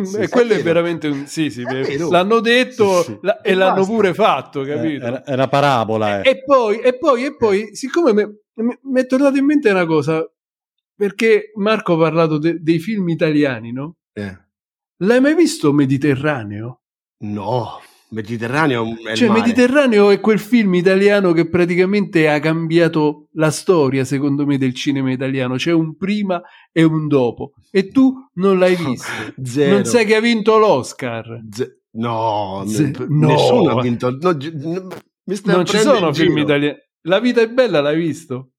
[0.00, 1.26] Eh, sì, e sì, quello è è, veramente un...
[1.26, 1.64] Sì, sì,
[2.10, 3.18] l'hanno detto Sì, sì.
[3.22, 5.06] la- e E l'hanno pure fatto, Eh, capito?
[5.06, 6.28] È, è una parabola, eh.
[6.30, 9.86] E poi, e poi, e poi, siccome me- me- mi è tornata in mente una
[9.86, 10.22] cosa,
[10.94, 13.96] perché Marco ha parlato de- dei film italiani, no?
[14.12, 14.38] Eh.
[14.98, 16.82] L'hai mai visto Mediterraneo?
[17.24, 17.80] No,
[18.12, 19.40] Mediterraneo è Cioè, mare.
[19.40, 25.10] Mediterraneo è quel film italiano che praticamente ha cambiato la storia, secondo me, del cinema
[25.10, 25.56] italiano.
[25.56, 27.52] C'è un prima e un dopo.
[27.70, 29.10] E tu non l'hai visto.
[29.42, 29.72] Zero.
[29.74, 31.40] Non sai che ha vinto l'Oscar.
[31.50, 33.26] Z- no, Z- no.
[33.28, 34.10] nessuno ha vinto.
[34.20, 34.88] no, gi- n-
[35.24, 36.76] mi stai Non ci sono film italiani.
[37.06, 38.50] La vita è bella, l'hai visto?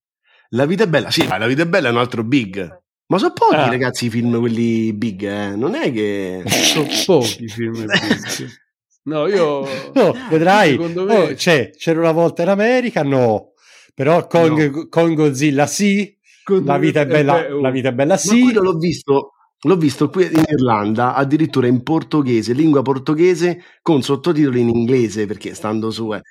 [0.49, 2.81] La vita è bella, sì, ma la vita è bella è un altro big.
[3.07, 3.67] Ma sono pochi Ah.
[3.69, 5.55] ragazzi i film quelli big, eh?
[5.55, 6.41] Non è che...
[6.47, 8.61] Sono pochi film big.
[9.03, 9.65] No, io...
[9.93, 13.51] No, vedrai, Secondo me- oh, c'è, c'era una volta in America, no.
[13.93, 16.17] Però Kong, Kong Godzilla sì,
[16.63, 17.61] la vita è bella, Eh oh.
[17.61, 18.41] la vita è bella Ma sì.
[18.41, 24.61] quello l'ho visto, l'ho visto qui in Irlanda, addirittura in portoghese, lingua portoghese, con sottotitoli
[24.61, 26.11] in inglese, perché stando su...
[26.13, 26.21] eh.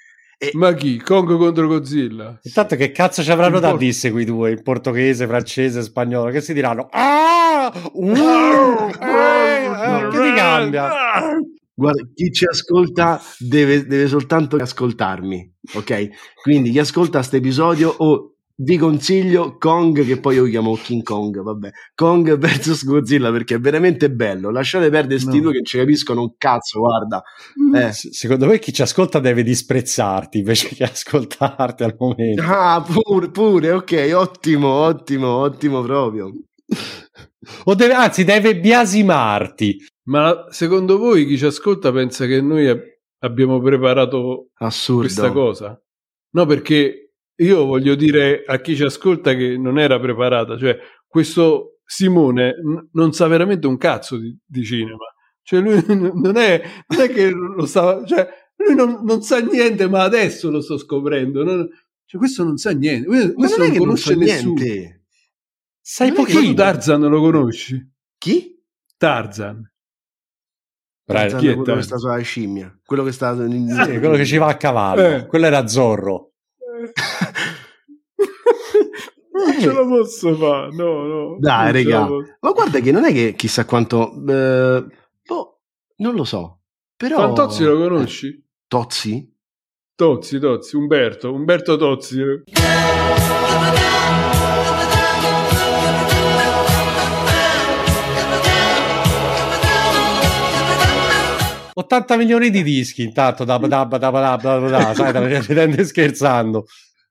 [0.55, 0.99] Ma chi?
[0.99, 2.41] Kong contro Godzilla?
[2.43, 6.53] Intanto che cazzo ci avranno da disse quei due, in portoghese, francese, spagnolo, che si
[6.53, 10.91] diranno ah, uh, eh, eh, che ti cambia?
[11.75, 16.09] Guarda, chi ci ascolta deve, deve soltanto ascoltarmi, ok?
[16.43, 21.41] Quindi chi ascolta questo episodio o vi consiglio Kong, che poi io chiamo King Kong,
[21.41, 24.51] vabbè, Kong vs Godzilla perché è veramente bello.
[24.51, 25.41] Lasciate perdere sti No.
[25.43, 27.23] due che non ci capiscono un cazzo, guarda.
[27.75, 27.93] Eh.
[27.93, 32.43] S- Secondo me chi ci ascolta deve disprezzarti invece che ascoltarti al momento.
[32.43, 36.31] Ah, pure, pure, ok, ottimo, ottimo, ottimo proprio.
[37.64, 39.78] O deve, anzi, deve biasimarti.
[40.05, 42.83] Ma secondo voi chi ci ascolta pensa che noi ab-
[43.20, 45.00] abbiamo preparato Assurdo.
[45.02, 45.81] questa cosa?
[46.35, 50.76] No, perché io voglio dire a chi ci ascolta che non era preparata, cioè
[51.07, 55.05] questo Simone n- non sa veramente un cazzo di, di cinema.
[55.42, 58.26] Cioè lui n- non è, non è che lo sa, cioè
[58.57, 61.42] lui non, non sa niente, ma adesso lo sto scoprendo.
[61.44, 61.68] non-
[62.05, 64.55] cioè questo non sa niente, questo Ma questo non è non conosce nessuno.
[64.55, 65.02] niente.
[65.85, 66.55] Sai che pochino.
[66.55, 67.92] Tarzan lo conosci?
[68.16, 68.57] Chi?
[68.97, 69.68] Tarzan.
[71.05, 71.83] Tarzan, chi è quello che Tarzan?
[71.83, 72.81] sta sulla scimmia.
[72.85, 73.68] Quello che sta in...
[73.68, 75.03] Sì, quello che ci va a cavallo.
[75.03, 75.27] Eh.
[75.27, 76.35] Quello era Zorro.
[79.33, 81.37] non ce la posso fare, no, no.
[81.40, 82.07] Dai, regà.
[82.40, 84.12] Ma guarda che non è che chissà quanto...
[84.29, 84.87] eh,
[85.27, 85.61] boh,
[85.97, 86.61] non lo so.
[86.97, 87.16] Però...
[87.16, 88.40] Fantozzi lo conosci?
[88.68, 89.29] Tozzi?
[89.97, 92.23] Tozzi, Tozzi, Umberto, Umberto Tozzi.
[101.83, 106.66] 80 milioni di dischi intanto da, da, da, da, da, da, sai, scherzando.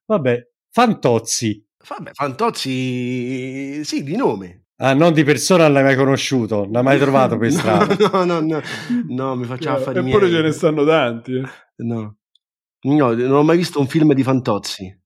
[0.05, 1.63] Vabbè, Fantozzi.
[1.88, 4.65] Vabbè, Fantozzi, sì, di nome.
[4.77, 7.95] Ah, non di persona non l'hai mai conosciuto, non l'hai mai trovato per strada.
[8.12, 8.62] No, no, no,
[9.10, 10.38] no, mi facciamo affari Eh, Eppure miei.
[10.38, 11.34] ce ne stanno tanti.
[11.36, 11.43] eh.
[11.84, 12.17] No.
[12.84, 14.99] No, non ho mai visto un film di Fantozzi.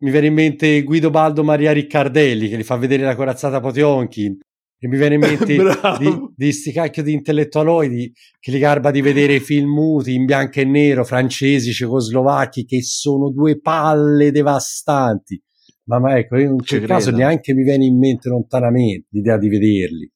[0.00, 4.38] Mi viene in mente Guido Baldo Maria Riccardelli che gli fa vedere la corazzata Potionkin.
[4.82, 5.44] E mi viene in mente
[5.98, 10.24] di, di sti cacchio di intellettualoidi che gli garba di vedere i film muti in
[10.24, 15.38] bianco e nero, francesi, cecoslovacchi, che sono due palle devastanti.
[15.84, 19.36] Ma, ma ecco, io in Ci quel caso neanche mi viene in mente lontanamente l'idea
[19.36, 20.10] di vederli.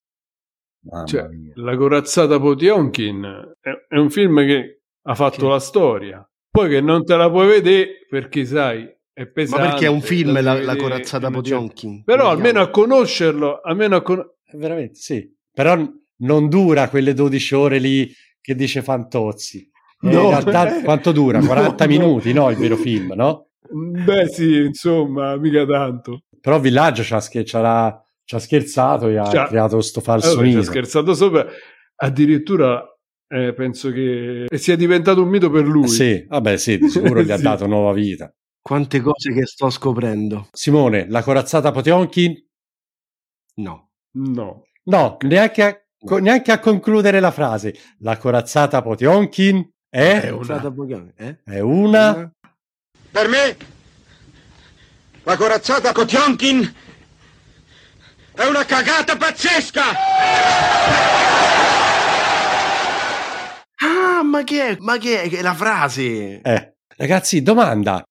[0.87, 1.53] Mamma Cioè, mia.
[1.57, 3.25] La corazzata Potionkin
[3.61, 5.47] è, è un film che ha fatto Sì.
[5.49, 6.31] la storia.
[6.51, 9.69] Poi che non te la puoi vedere perché sai, è Ma pesante.
[9.69, 12.03] perché è un film la, la corazzata Potionkin?
[12.05, 14.25] Però almeno a conoscerlo, almeno a con-
[14.57, 15.29] Veramente, sì.
[15.53, 15.77] Però
[16.19, 19.59] non dura quelle 12 ore lì che dice Fantozzi.
[19.59, 19.73] Eh,
[20.11, 20.83] No, in realtà eh.
[20.83, 21.39] quanto dura?
[21.41, 21.91] No, 40 no.
[21.91, 22.51] minuti, no?
[22.51, 23.49] Il vero film, no?
[23.71, 26.25] Beh sì, insomma, mica tanto.
[26.41, 30.01] Però Villaggio ci ha, scher- ci ha- ci ha scherzato e ha Cioè, creato sto
[30.03, 30.71] falso Allora, ci ha mito.
[30.71, 31.47] scherzato sopra.
[31.97, 32.85] Addirittura
[33.29, 35.89] eh, penso che sia diventato un mito per lui.
[35.89, 37.43] Sì, vabbè, sì, di sicuro gli ha Sì.
[37.43, 38.31] dato nuova vita.
[38.61, 40.49] Quante cose che sto scoprendo.
[40.53, 42.35] Simone, la corazzata Potionkin?
[43.57, 43.91] No.
[44.17, 44.65] No.
[44.85, 47.75] No, neanche a, co- neanche a concludere la frase.
[48.01, 51.39] La corazzata Potionkin è, È una- Potionkin, eh?
[51.45, 52.31] è una...
[53.11, 53.57] Per me,
[55.23, 56.75] la corazzata Kotionkin
[58.35, 59.83] è una cagata pazzesca!
[63.77, 64.77] Ah, ma che è?
[64.81, 65.29] Ma che è?
[65.29, 66.41] Che è la frase?
[66.41, 66.75] Eh.
[66.97, 68.03] Ragazzi, domanda.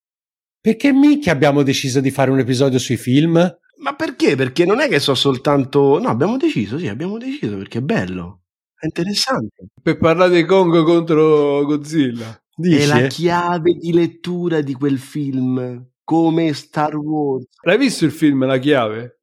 [0.60, 3.58] Perché mica abbiamo deciso di fare un episodio sui film?
[3.84, 4.38] Ma perché?
[4.38, 6.00] Perché non è che so soltanto...
[6.00, 8.43] No, abbiamo deciso, sì, abbiamo deciso perché è bello.
[8.80, 9.67] È interessante.
[9.82, 12.41] Per parlare di Kong contro Godzilla.
[12.56, 12.78] Dici?
[12.78, 15.86] È la chiave di lettura di quel film.
[16.02, 17.46] Come Star Wars.
[17.63, 19.19] L'hai visto il film La chiave?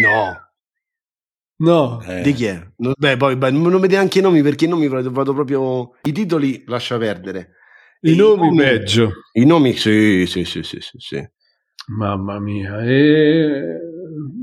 [0.00, 0.46] No.
[1.56, 2.00] No.
[2.02, 2.22] Eh.
[2.22, 2.70] Di chi è?
[2.76, 5.90] No, beh, poi beh, non vede anche i nomi perché i nomi vado, vado proprio...
[6.02, 7.54] I titoli lascia perdere.
[8.02, 9.10] I nomi peggio.
[9.32, 11.28] I nomi sì, sì, sì, sì, sì, sì.
[11.88, 12.84] Mamma mia.
[12.84, 13.78] E...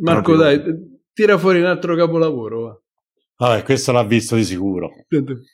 [0.01, 0.37] Marco, Proprio.
[0.37, 2.61] dai, tira fuori un altro capolavoro.
[2.61, 2.79] va.
[3.37, 4.91] Vabbè, questo l'ha visto di sicuro.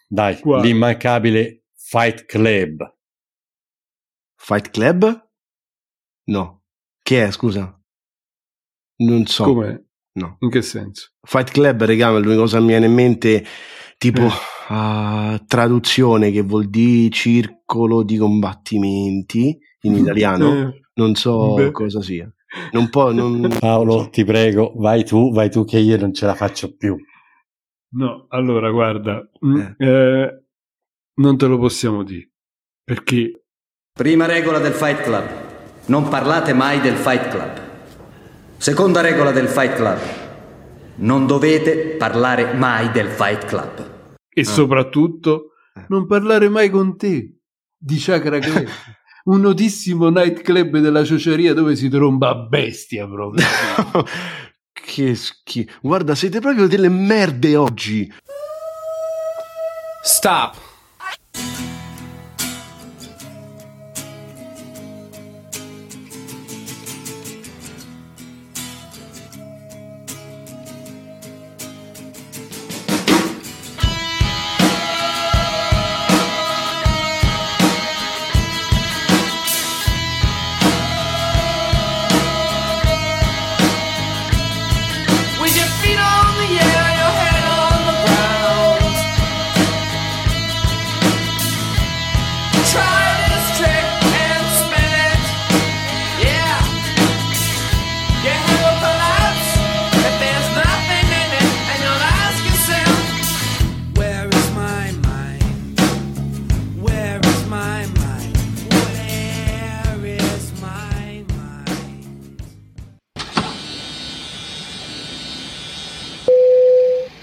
[0.07, 0.63] Dai, Quale?
[0.67, 2.95] l'immancabile Fight Club.
[4.35, 5.29] Fight Club?
[6.25, 6.63] No.
[7.01, 7.75] Che è, scusa?
[8.97, 9.43] Non so.
[9.45, 9.85] Come?
[10.13, 10.37] No.
[10.41, 11.11] In che senso?
[11.21, 13.45] Fight Club, regà, l'unica cosa che mi viene in mente,
[13.97, 14.29] tipo, Eh.
[14.69, 20.67] ah, traduzione che vuol dire circolo di combattimenti in italiano.
[20.69, 21.71] Eh, Non so Beh.
[21.71, 22.31] cosa sia.
[22.71, 23.47] Non può, non...
[23.59, 26.95] Paolo, ti prego, vai tu, vai tu che io non ce la faccio più.
[27.93, 29.75] No, allora guarda, mm, Eh.
[29.77, 30.43] eh,
[31.15, 32.29] non te lo possiamo dire.
[32.83, 33.43] Perché
[33.93, 35.29] Prima regola del Fight Club.
[35.87, 37.59] Non parlate mai del Fight Club.
[38.57, 39.99] Seconda regola del Fight Club.
[40.97, 44.13] Non dovete parlare mai del Fight Club.
[44.33, 45.85] E soprattutto Eh.
[45.89, 47.39] non parlare mai con te
[47.77, 48.67] di Chakra Club,
[49.25, 53.45] un notissimo nightclub della ciociaria dove si tromba a bestia proprio.
[54.73, 55.71] che schifo.
[55.81, 58.11] Guarda, siete proprio delle merde oggi.
[60.03, 60.55] Stop.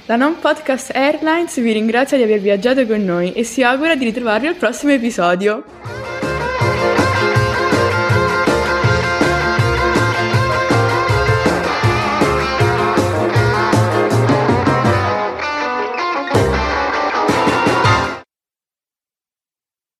[0.08, 4.06] La Non Podcast Airlines vi ringrazia di aver viaggiato con noi e si augura di
[4.06, 5.97] ritrovarvi al prossimo episodio.